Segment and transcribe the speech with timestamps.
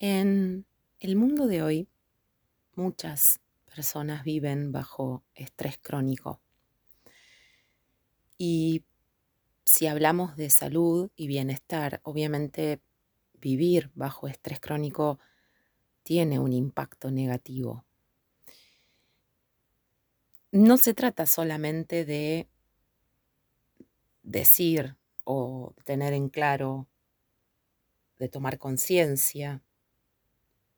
[0.00, 0.64] En
[1.00, 1.88] el mundo de hoy,
[2.76, 6.40] muchas personas viven bajo estrés crónico.
[8.36, 8.84] Y
[9.64, 12.80] si hablamos de salud y bienestar, obviamente
[13.40, 15.18] vivir bajo estrés crónico
[16.04, 17.84] tiene un impacto negativo.
[20.52, 22.46] No se trata solamente de
[24.22, 24.94] decir
[25.24, 26.86] o tener en claro,
[28.20, 29.60] de tomar conciencia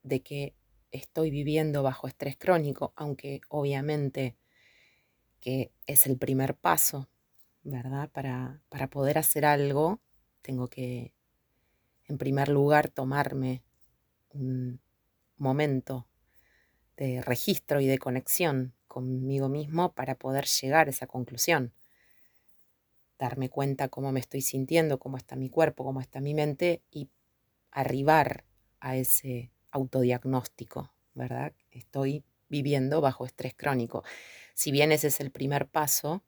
[0.02, 0.54] de que
[0.90, 4.36] estoy viviendo bajo estrés crónico, aunque obviamente
[5.40, 7.08] que es el primer paso,
[7.62, 8.10] ¿verdad?
[8.10, 10.00] Para, para poder hacer algo,
[10.42, 11.14] tengo que,
[12.06, 13.62] en primer lugar, tomarme
[14.30, 14.80] un
[15.36, 16.06] momento
[16.96, 21.72] de registro y de conexión conmigo mismo para poder llegar a esa conclusión.
[23.18, 27.08] Darme cuenta cómo me estoy sintiendo, cómo está mi cuerpo, cómo está mi mente y
[27.70, 28.44] arribar
[28.80, 31.52] a ese autodiagnóstico, ¿verdad?
[31.70, 34.04] Estoy viviendo bajo estrés crónico.
[34.54, 36.22] Si bien ese es el primer paso,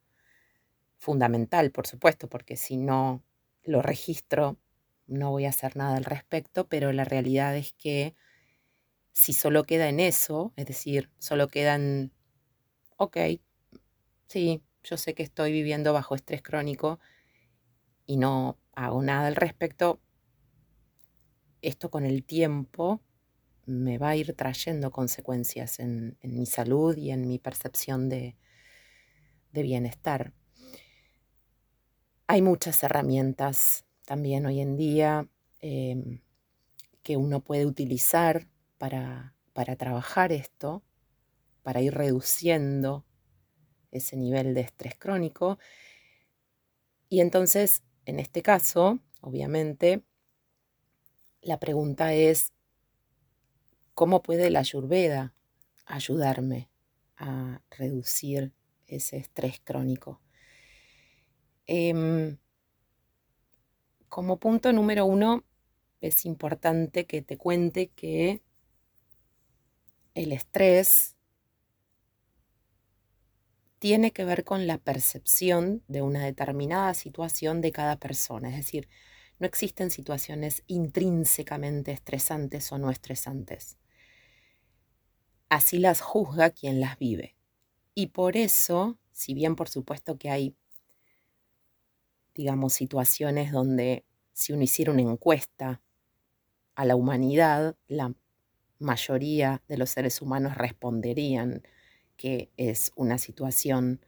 [0.99, 3.23] fundamental, por supuesto, porque si no
[3.65, 4.57] lo registro,
[5.07, 8.15] no voy a hacer nada al respecto, pero la realidad es que
[9.13, 12.13] si solo queda en eso, es decir, solo quedan,
[12.97, 13.17] ok,
[14.29, 16.99] sí, yo sé que estoy viviendo bajo estrés crónico
[18.07, 20.01] y no hago nada al respecto,
[21.63, 23.01] esto con el tiempo
[23.67, 28.37] me va a ir trayendo consecuencias en, mi salud y en mi percepción de,
[29.53, 30.33] bienestar.
[32.27, 35.29] Hay muchas herramientas también hoy en día
[35.61, 36.21] em,
[37.03, 40.83] que uno puede utilizar para, para trabajar esto,
[41.63, 43.05] para ir reduciendo
[43.91, 45.59] ese nivel de estrés crónico.
[47.09, 50.03] Y entonces, en este caso, obviamente,
[51.43, 52.53] la pregunta es,
[53.95, 55.35] ¿Cómo puede la ayurveda
[55.85, 56.71] ayudarme
[57.19, 58.53] a reducir
[58.87, 60.21] ese estrés crónico?
[61.67, 62.39] Em,
[64.09, 65.45] como punto número uno,
[66.01, 68.43] es importante que te cuente que
[70.15, 71.17] el estrés
[73.79, 78.49] tiene que ver con la percepción de una determinada situación de cada persona.
[78.49, 78.89] Es decir,
[79.39, 83.77] no existen situaciones intrínsecamente estresantes o no estresantes
[85.53, 87.37] así las juzga quien las vive.
[87.95, 90.57] Y por eso, si bien por supuesto que hay,
[92.35, 95.83] digamos, situaciones donde si uno hiciera una encuesta
[96.75, 98.15] a la humanidad, la
[98.79, 101.63] mayoría de los seres humanos responderían
[102.17, 104.01] que es una situación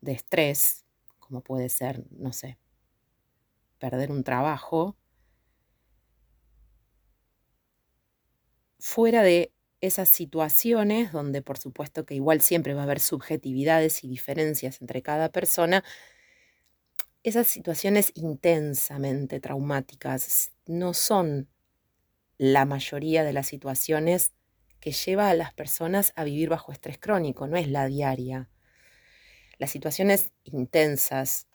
[0.00, 0.84] de estrés,
[1.20, 2.58] como puede ser, no sé,
[3.78, 4.96] perder un trabajo,
[8.80, 9.52] fuera de
[9.86, 15.02] esas situaciones donde por supuesto que igual siempre va a haber subjetividades y diferencias entre
[15.02, 15.84] cada persona,
[17.22, 21.48] esas situaciones intensamente traumáticas no son
[22.38, 24.32] la mayoría de las situaciones
[24.80, 28.48] que lleva a las personas a vivir bajo estrés crónico, no es la diaria.
[29.58, 31.48] Las situaciones intensas,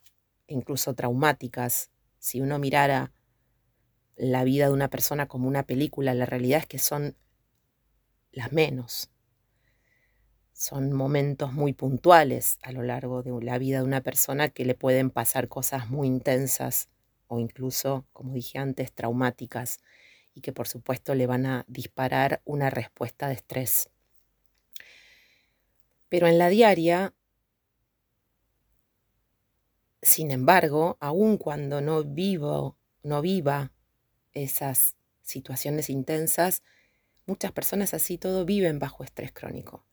[0.47, 3.13] incluso traumáticas, si uno mirara
[4.15, 7.15] la vida de una persona como una película, la realidad es que son
[8.31, 9.09] las menos.
[10.53, 14.75] Son momentos muy puntuales a lo largo de la vida de una persona que le
[14.75, 16.89] pueden pasar cosas muy intensas
[17.27, 19.79] o incluso, como dije antes, traumáticas
[20.33, 23.89] y que por supuesto le van a disparar una respuesta de estrés.
[26.09, 27.13] Pero en la diaria,
[30.01, 33.71] sin embargo, aun cuando no vivo, no viva
[34.33, 36.63] esas situaciones intensas,
[37.31, 39.85] Muchas personas así todo viven bajo estrés crónico.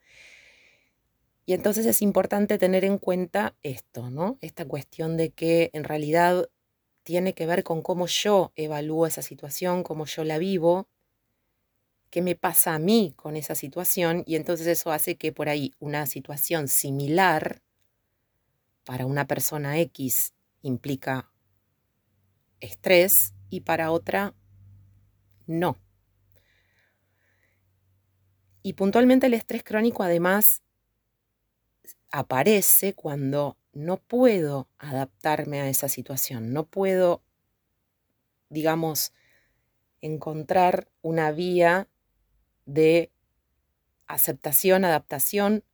[1.47, 4.39] Y entonces es importante tener en cuenta esto, ¿no?
[4.41, 6.51] Esta cuestión de que en realidad
[7.05, 10.89] tiene que ver con cómo yo evalúo esa situación, cómo yo la vivo,
[12.11, 15.73] qué me pasa a mí con esa situación y entonces eso hace que por ahí
[15.79, 17.63] una situación similar
[18.85, 21.31] para una persona X implica
[22.59, 24.35] estrés y para otra
[25.47, 25.79] no.
[28.69, 30.61] Y puntualmente el estrés crónico además
[32.11, 37.23] aparece cuando no puedo adaptarme a esa situación, no puedo,
[38.51, 39.15] digamos,
[40.03, 41.89] encontrar una vía
[42.67, 43.11] de
[44.07, 45.65] aceptación, adaptación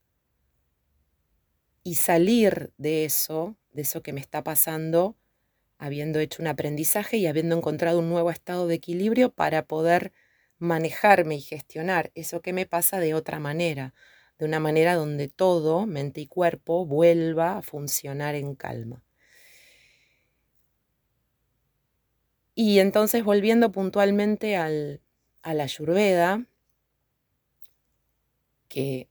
[1.82, 5.17] y salir de eso, de eso que me está pasando,
[5.79, 10.12] habiendo hecho un aprendizaje y habiendo encontrado un nuevo estado de equilibrio para poder
[10.64, 13.94] manejarme y gestionar eso que me pasa de otra manera,
[14.38, 19.02] de una manera donde todo, mente y cuerpo, vuelva a funcionar en calma.
[22.56, 25.00] Y entonces volviendo puntualmente al,
[25.43, 26.46] a la Ayurveda,
[28.69, 29.08] que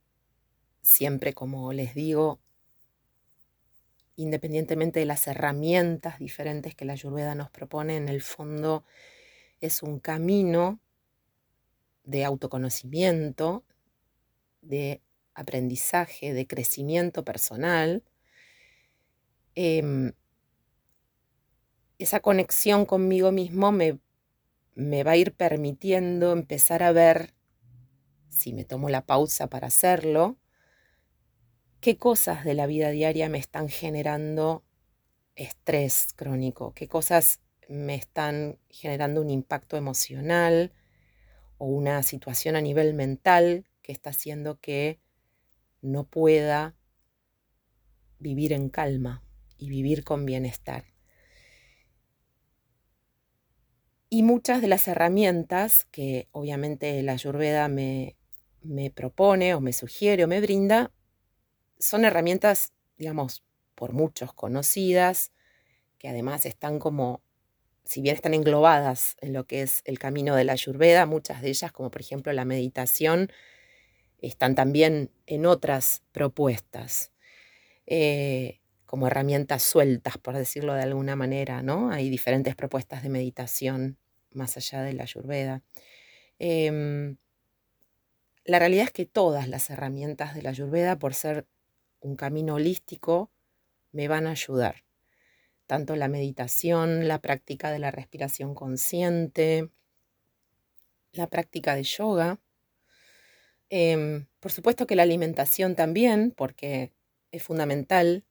[0.82, 2.40] siempre, como les digo,
[4.16, 8.86] independientemente de las herramientas diferentes que la Ayurveda nos propone, en el fondo
[9.62, 10.80] es un camino
[12.04, 13.64] de autoconocimiento,
[14.62, 15.02] de
[15.34, 18.04] aprendizaje, de crecimiento personal.
[19.56, 20.14] Em,
[22.00, 24.00] esa conexión conmigo mismo me,
[24.76, 27.34] me va a ir permitiendo empezar a ver,
[28.30, 30.38] si me tomo la pausa para hacerlo,
[31.80, 34.64] qué cosas de la vida diaria me están generando
[35.36, 40.72] estrés crónico, qué cosas me están generando un impacto emocional
[41.64, 45.00] o una situación a nivel mental que está haciendo que
[45.82, 46.76] no pueda
[48.20, 49.24] vivir en calma
[49.58, 50.84] y vivir con bienestar.
[54.10, 58.18] Y muchas de las herramientas que obviamente la Ayurveda me,
[58.62, 60.92] me propone o me sugiere o me brinda
[61.80, 63.42] son herramientas, digamos,
[63.74, 65.32] por muchos conocidas,
[65.98, 67.22] que además están como,
[67.86, 71.50] si bien están englobadas en lo que es el camino de la Ayurveda, muchas de
[71.50, 73.30] ellas, como por ejemplo la meditación,
[74.22, 77.12] están también en otras propuestas,
[77.88, 81.92] eh, como herramientas sueltas, por decirlo de alguna manera, ¿no?
[81.92, 83.98] Hay diferentes propuestas de meditación
[84.32, 85.64] más allá de la Ayurveda.
[86.40, 87.18] Em,
[88.46, 91.46] la realidad es que todas las herramientas de la Ayurveda, por ser
[92.02, 93.32] un camino holístico,
[93.92, 94.84] me van a ayudar.
[95.68, 99.70] Tanto la meditación, la práctica de la respiración consciente,
[101.14, 102.40] la práctica de yoga.
[103.70, 106.92] Em, por supuesto que la alimentación también, porque
[107.32, 108.24] es fundamental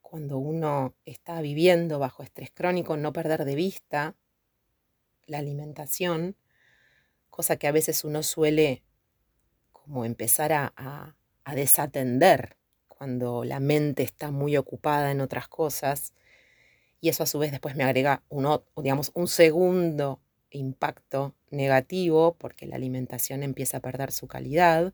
[0.00, 4.16] cuando uno está viviendo bajo estrés crónico, no perder de vista
[5.26, 6.36] la alimentación,
[7.28, 8.82] cosa que a veces uno suele
[9.72, 11.14] como empezar a
[11.54, 12.58] desatender
[12.98, 16.14] cuando la mente está muy ocupada en otras cosas.
[17.00, 22.66] Y eso a su vez después me agrega un, digamos, un segundo impacto negativo porque
[22.66, 24.92] la alimentación empieza a perder su calidad.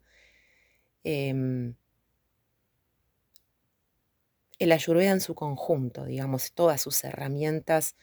[1.04, 1.74] Em,
[4.58, 7.96] el ayurveda en su conjunto, digamos, todas sus herramientas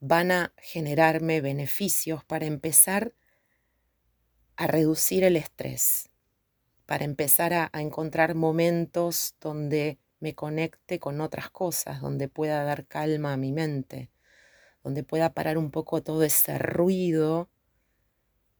[0.00, 3.14] van a generarme beneficios para empezar
[4.56, 6.10] a reducir el estrés,
[6.86, 13.32] para empezar a, encontrar momentos donde me conecte con otras cosas, donde pueda dar calma
[13.32, 14.08] a mi mente,
[14.84, 17.50] donde pueda parar un poco todo ese ruido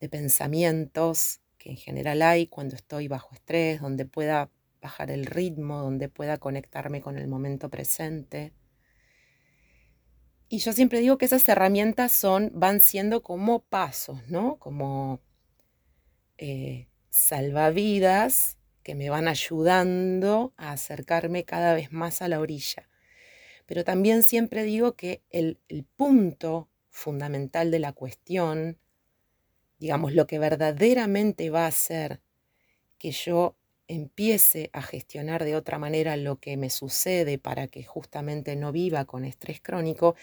[0.00, 4.50] de pensamientos que en general hay cuando estoy bajo estrés, donde pueda
[4.80, 8.52] bajar el ritmo, donde pueda conectarme con el momento presente.
[10.48, 14.56] Y yo siempre digo que esas herramientas son, van siendo como pasos, ¿no?
[14.58, 15.20] Como
[16.38, 22.88] eh, salvavidas que me van ayudando a acercarme cada vez más a la orilla.
[23.66, 25.58] Pero también siempre digo que el,
[25.96, 28.78] punto fundamental de la cuestión,
[29.78, 32.20] digamos, lo que verdaderamente va a hacer
[32.98, 33.56] que yo
[33.88, 39.04] empiece a gestionar de otra manera lo que me sucede para que justamente no viva
[39.04, 40.16] con estrés crónico,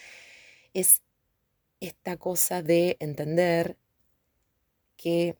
[0.73, 1.01] es
[1.79, 3.77] esta cosa de entender
[4.95, 5.37] que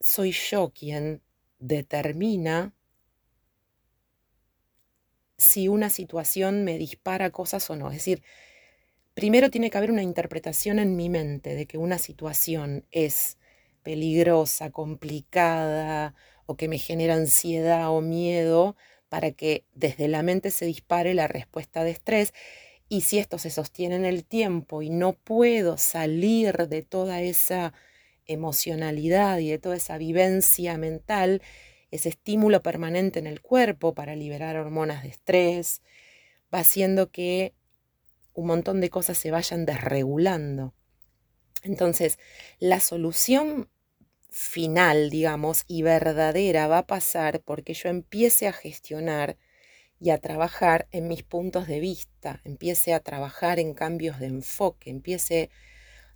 [0.00, 1.20] soy yo quien
[1.58, 2.74] determina
[5.38, 7.88] si una situación me dispara cosas o no.
[7.88, 8.22] Es decir,
[9.14, 13.38] primero tiene que haber una interpretación en mi mente de que una situación es
[13.82, 16.14] peligrosa, complicada
[16.46, 18.76] o que me genera ansiedad o miedo
[19.08, 22.34] para que desde la mente se dispare la respuesta de estrés.
[22.88, 27.72] Y si esto se sostiene en el tiempo y no puedo salir de toda esa
[28.26, 31.42] emocionalidad y de toda esa vivencia mental,
[31.90, 35.82] ese estímulo permanente en el cuerpo para liberar hormonas de estrés,
[36.54, 37.54] va haciendo que
[38.34, 40.74] un montón de cosas se vayan desregulando.
[41.62, 42.18] Entonces,
[42.58, 43.68] la solución
[44.28, 49.38] final, digamos, y verdadera va a pasar porque yo empiece a gestionar
[49.98, 54.90] y a trabajar en mis puntos de vista, empiece a trabajar en cambios de enfoque,
[54.90, 55.50] empiece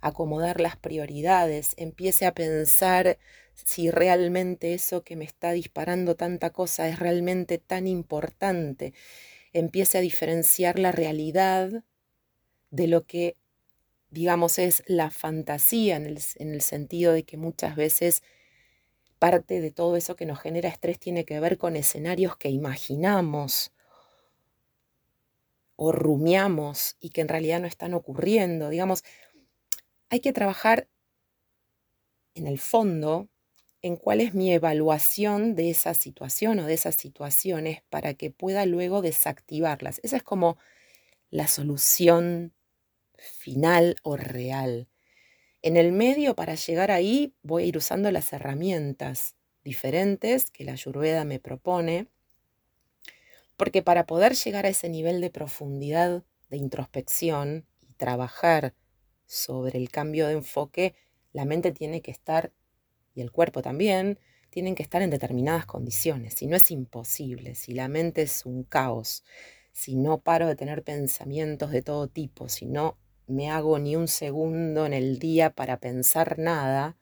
[0.01, 3.17] acomodar las prioridades, empiece a pensar
[3.53, 8.93] si realmente eso que me está disparando tanta cosa es realmente tan importante,
[9.53, 11.83] empiece a diferenciar la realidad
[12.71, 13.35] de lo que
[14.11, 18.23] digamos, es la fantasía en el, sentido de que muchas veces
[19.17, 23.71] parte de todo eso que nos genera estrés tiene que ver con escenarios que imaginamos
[25.77, 28.69] o rumiamos y que en realidad no están ocurriendo.
[28.69, 29.03] Digamos,
[30.11, 30.89] hay que trabajar
[32.35, 33.29] en el fondo
[33.81, 38.65] en cuál es mi evaluación de esa situación o de esas situaciones para que pueda
[38.65, 40.01] luego desactivarlas.
[40.03, 40.57] Esa es como
[41.29, 42.53] la solución
[43.17, 44.89] final o real.
[45.61, 50.73] En el medio, para llegar ahí, voy a ir usando las herramientas diferentes que la
[50.73, 52.07] Ayurveda me propone,
[53.55, 58.73] porque para poder llegar a ese nivel de profundidad de introspección y trabajar
[59.31, 60.93] sobre el cambio de enfoque,
[61.31, 62.51] la mente tiene que estar,
[63.15, 64.19] y el cuerpo también,
[64.49, 66.33] tienen que estar en determinadas condiciones.
[66.33, 69.23] Si no es imposible, si la mente es un caos,
[69.71, 74.09] si no paro de tener pensamientos de todo tipo, si no me hago ni un
[74.09, 76.97] segundo en el día para pensar nada,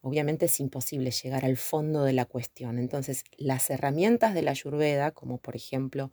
[0.00, 2.78] obviamente es imposible llegar al fondo de la cuestión.
[2.78, 6.12] Entonces, las herramientas de la ayurveda, como por ejemplo,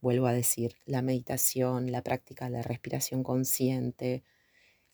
[0.00, 4.22] vuelvo a decir, la meditación, la práctica de la respiración consciente,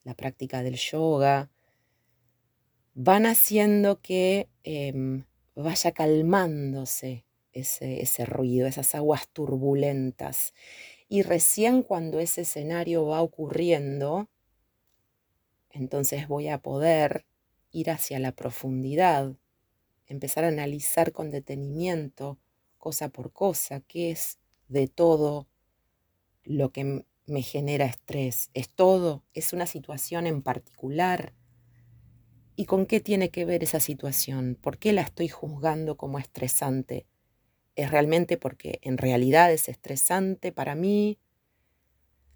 [0.02, 1.50] la práctica del yoga,
[2.94, 10.54] van haciendo que em, vaya calmándose ese, ese ruido, esas aguas turbulentas.
[11.08, 14.28] Y recién cuando ese escenario va ocurriendo,
[15.70, 17.26] entonces voy a poder
[17.72, 19.34] ir hacia la profundidad,
[20.06, 22.38] empezar a analizar con detenimiento,
[22.78, 25.48] cosa por cosa, qué es de todo
[26.44, 28.50] lo que me genera estrés.
[28.54, 29.24] ¿Es todo?
[29.32, 31.34] ¿Es una situación en particular?
[32.56, 34.56] ¿Y con qué tiene que ver esa situación?
[34.60, 37.06] ¿Por qué la estoy juzgando como estresante?
[37.74, 41.18] ¿Es realmente porque en realidad es estresante para mí?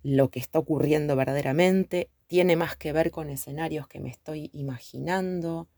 [0.02, 5.68] ¿Lo que está ocurriendo verdaderamente tiene más que ver con escenarios que me estoy imaginando?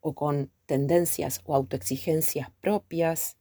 [0.00, 3.36] ¿O con tendencias o autoexigencias propias?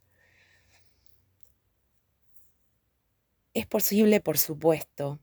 [3.54, 5.20] Es posible, por supuesto,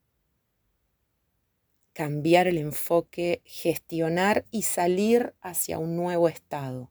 [1.93, 6.91] cambiar el enfoque, gestionar y salir hacia un nuevo estado.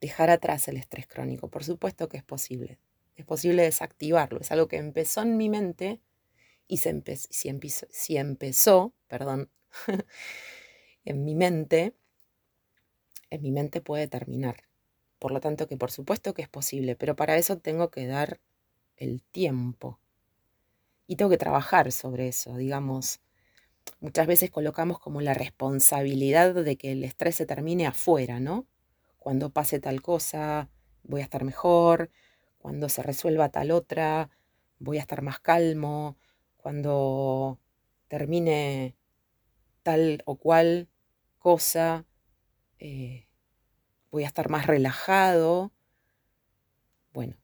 [0.00, 1.48] Dejar atrás el estrés crónico.
[1.48, 2.78] Por supuesto que es posible.
[3.16, 4.40] Es posible desactivarlo.
[4.40, 6.00] Es algo que empezó en mi mente
[6.66, 9.50] y se si, empezó, si empezó, perdón,
[11.04, 11.94] en mi mente,
[13.30, 14.64] en mi mente puede terminar.
[15.18, 18.40] Por lo tanto que por supuesto que es posible, pero para eso tengo que dar
[18.96, 20.00] el tiempo
[21.08, 23.20] y tengo que trabajar sobre eso, digamos.
[24.00, 28.66] Muchas veces colocamos como la responsabilidad de que el estrés se termine afuera, ¿no?
[29.18, 30.68] Cuando pase tal cosa,
[31.02, 32.10] voy a estar mejor,
[32.58, 34.30] cuando se resuelva tal otra,
[34.78, 36.18] voy a estar más calmo,
[36.58, 37.58] cuando
[38.08, 38.94] termine
[39.82, 40.88] tal o cual
[41.38, 42.04] cosa,
[42.78, 43.26] eh,
[44.10, 45.72] voy a estar más relajado.
[47.14, 47.36] Bueno,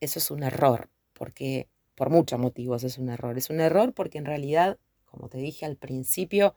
[0.00, 3.36] eso es un error, porque por muchos motivos es un error.
[3.36, 6.54] Es un error porque en realidad, como te dije al principio,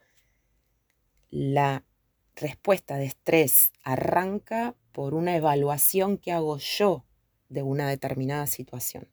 [1.30, 1.84] la
[2.36, 7.04] respuesta de estrés arranca por una evaluación que hago yo
[7.48, 9.08] de una determinada situación,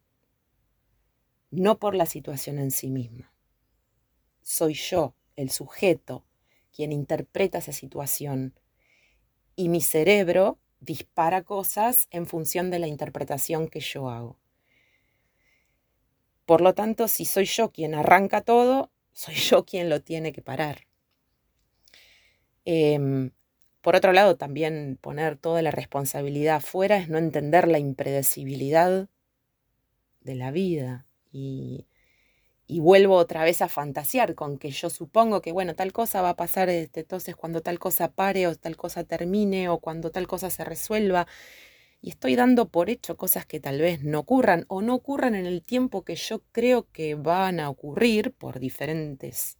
[1.50, 3.34] no por la situación en sí misma.
[4.42, 6.26] Soy yo, el sujeto,
[6.76, 8.54] quien interpreta esa situación
[9.56, 14.40] y mi cerebro dispara cosas en función de la interpretación que yo hago.
[16.48, 20.42] Por lo tanto, si soy yo quien arranca todo, soy yo quien lo tiene que
[20.42, 20.88] parar.
[22.64, 23.32] Em,
[23.82, 29.10] por otro lado, también poner toda la responsabilidad afuera es no entender la impredecibilidad
[30.22, 31.06] de la vida.
[31.34, 31.86] Y,
[32.66, 36.30] y, vuelvo otra vez a fantasear con que yo supongo que, bueno, tal cosa va
[36.30, 40.28] a pasar, este, entonces cuando tal cosa pare o tal cosa termine o cuando tal
[40.28, 41.28] cosa se resuelva
[42.02, 45.46] y estoy dando por hecho cosas que tal vez no ocurran o no ocurran en
[45.46, 49.58] el tiempo que yo creo que van a ocurrir por diferentes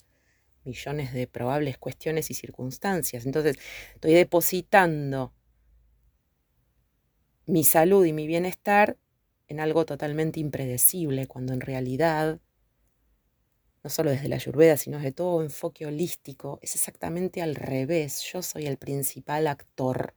[0.64, 3.26] millones de probables cuestiones y circunstancias.
[3.26, 3.58] Entonces,
[3.96, 5.34] estoy depositando
[7.46, 8.98] mi salud y mi bienestar
[9.48, 12.42] en algo totalmente impredecible, cuando en realidad,
[13.84, 18.22] no solo desde la ayurveda, sino desde todo enfoque holístico, es exactamente al revés.
[18.32, 20.14] Yo soy el principal actor,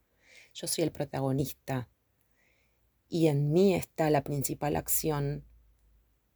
[0.52, 1.88] yo soy el protagonista
[3.10, 5.44] y en mí está la principal acción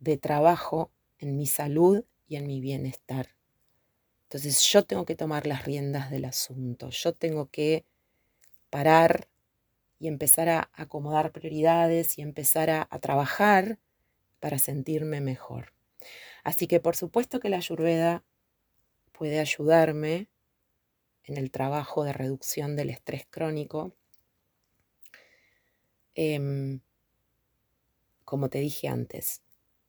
[0.01, 3.29] de trabajo en mi salud y en mi bienestar.
[4.25, 7.87] Entonces yo tengo que tomar las riendas del asunto, yo tengo que
[8.69, 9.29] parar
[10.01, 13.79] y empezar a acomodar prioridades y empezar a, trabajar
[14.41, 15.73] para sentirme mejor.
[16.43, 18.25] Así que por supuesto que la ayurveda
[19.13, 20.29] puede ayudarme
[21.23, 23.95] en el trabajo de reducción del estrés crónico.
[26.15, 26.81] Em,
[28.25, 29.43] como te dije antes,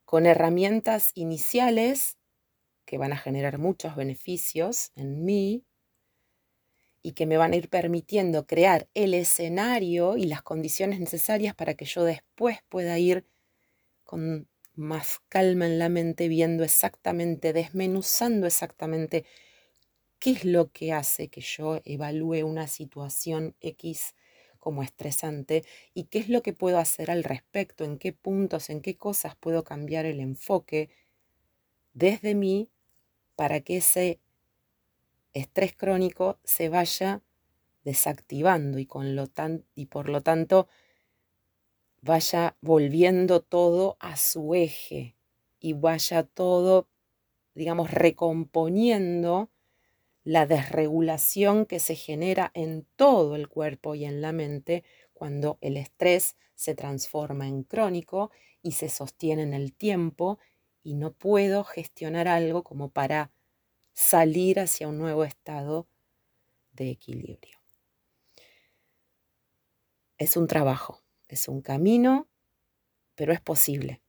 [0.05, 2.17] con herramientas iniciales
[2.86, 5.65] que van a generar muchos beneficios en mí
[7.01, 11.75] y que me van a ir permitiendo crear el escenario y las condiciones necesarias para
[11.75, 13.27] que yo después pueda ir
[14.03, 19.25] con más calma en la mente, viendo exactamente, desmenuzando exactamente
[20.20, 24.15] qué es lo que hace que yo evalúe una situación X
[24.66, 28.82] como estresante y qué es lo que puedo hacer al respecto, en qué puntos, en
[28.82, 30.90] qué cosas puedo cambiar el enfoque
[31.94, 32.72] desde mí
[33.36, 34.20] para que ese
[35.34, 37.22] estrés crónico se vaya
[37.84, 40.68] desactivando y, con lo tan, y por lo tanto
[42.02, 45.16] vaya volviendo todo a su eje
[45.60, 46.88] y vaya todo,
[47.54, 49.52] digamos, recomponiendo
[50.25, 55.77] la desregulación que se genera en todo el cuerpo y en la mente cuando el
[55.77, 58.32] estrés se transforma en crónico
[58.63, 60.39] y se sostiene en el tiempo
[60.84, 63.32] y no puedo gestionar algo como para
[63.94, 65.88] salir hacia un nuevo estado
[66.74, 67.60] de equilibrio.
[70.17, 72.27] Es un trabajo, es un camino,
[73.13, 74.01] pero es posible.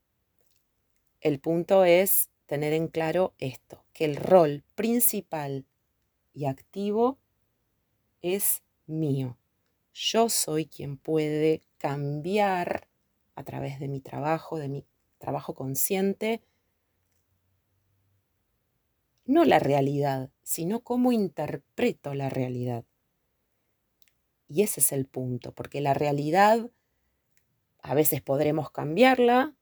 [1.21, 5.67] El punto es tener en claro esto, que el rol principal
[6.37, 7.19] y activo
[8.21, 9.39] es mío.
[9.95, 12.89] Yo soy quien puede cambiar
[13.35, 16.43] a través de mi trabajo, de mi trabajo consciente,
[19.25, 22.85] no la realidad, sino cómo interpreto la realidad.
[24.47, 26.71] Y ese es el punto, porque la realidad
[27.79, 29.57] a veces podremos cambiarla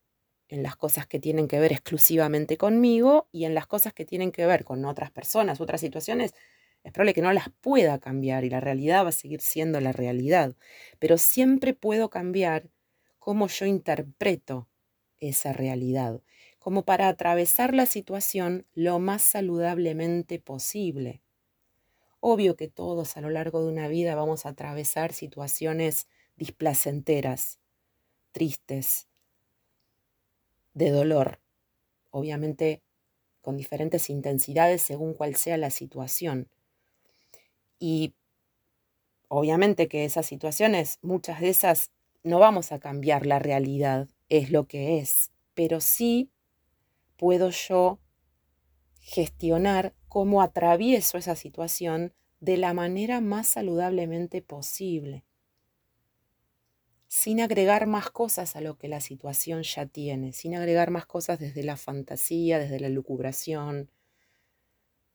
[0.49, 4.33] en las cosas que tienen que ver exclusivamente conmigo y en las cosas que tienen
[4.33, 6.35] que ver con otras personas, otras situaciones,
[6.85, 9.93] es probable que no las pueda cambiar y la realidad va a seguir siendo la
[9.93, 10.55] realidad,
[10.99, 12.71] pero siempre puedo cambiar
[13.19, 14.69] cómo yo interpreto
[15.19, 16.23] esa realidad,
[16.59, 21.23] como para atravesar la situación lo más saludablemente posible.
[22.21, 27.61] Obvio que todos a lo largo de una vida vamos a atravesar situaciones displacenteras,
[28.33, 29.09] tristes,
[30.75, 31.41] de dolor,
[32.11, 32.83] obviamente
[33.41, 36.49] con diferentes intensidades según cual sea la situación.
[37.87, 38.15] Y
[39.29, 41.91] obviamente que esas situaciones, muchas de esas,
[42.23, 46.31] no vamos a cambiar la realidad, es lo que es, pero sí
[47.19, 48.01] puedo yo
[49.01, 55.27] gestionar cómo atravieso esa situación de la manera más saludablemente posible,
[57.07, 61.39] sin agregar más cosas a lo que la situación ya tiene, sin agregar más cosas
[61.39, 63.91] desde la fantasía, desde la lucubración,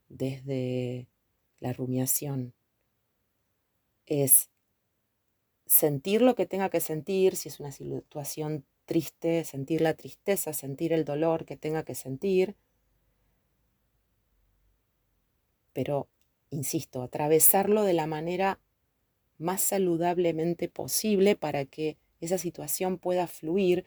[0.08, 1.08] desde
[1.60, 2.54] la rumiación
[4.10, 4.50] es
[5.66, 10.92] sentir lo que tenga que sentir, si es una situación triste, sentir la tristeza, sentir
[10.94, 12.58] el dolor que tenga que sentir,
[15.74, 16.10] pero,
[16.50, 18.60] insisto, atravesarlo de la manera
[19.38, 23.86] más saludablemente posible para que esa situación pueda fluir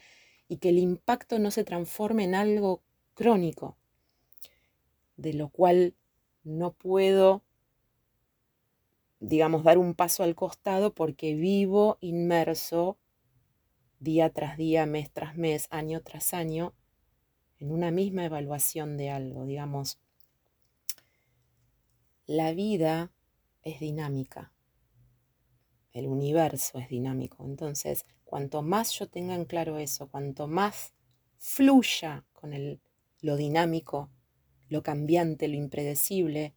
[0.49, 2.83] y que el impacto no se transforme en algo
[3.15, 3.77] crónico,
[5.17, 5.95] de lo cual
[6.45, 7.43] no puedo
[9.23, 12.99] digamos, dar un paso al costado porque vivo inmerso
[14.01, 16.75] día tras día, mes tras mes, año tras año,
[17.61, 20.01] en una misma evaluación de algo, digamos.
[22.27, 23.13] La vida
[23.63, 24.53] es dinámica,
[25.93, 30.95] el universo es dinámico, entonces cuanto más yo tenga en claro eso, cuanto más
[31.39, 32.81] fluya con el,
[33.21, 34.11] lo dinámico,
[34.69, 36.57] lo cambiante, lo impredecible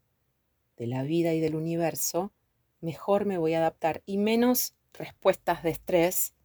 [0.77, 2.33] de la vida y del universo,
[2.81, 6.35] mejor me voy a adaptar y menos respuestas de estrés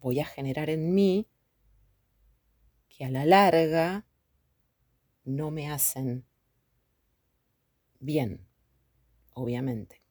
[0.00, 1.28] voy a generar en mí
[2.88, 4.06] que a la larga
[5.24, 6.24] no me hacen
[8.00, 8.46] bien,
[9.34, 10.02] obviamente.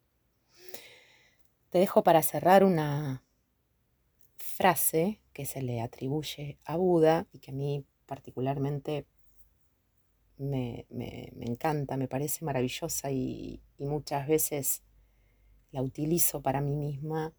[1.69, 3.23] Te dejo para cerrar una
[4.37, 9.05] frase que se le atribuye a Buda y que a mí particularmente
[10.37, 10.85] me,
[11.41, 14.83] encanta, me parece maravillosa y muchas veces
[15.71, 17.33] la utilizo para mí misma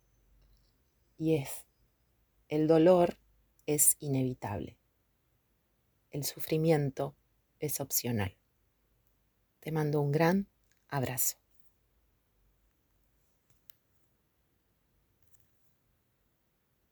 [1.17, 1.67] y es,
[2.49, 3.19] el dolor
[3.67, 4.79] es inevitable,
[6.11, 7.17] el sufrimiento
[7.59, 8.37] es opcional.
[9.61, 10.49] Te mando un gran
[10.89, 11.37] abrazo.